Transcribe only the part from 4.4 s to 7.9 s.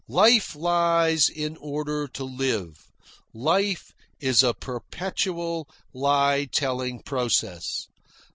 a perpetual lie telling process.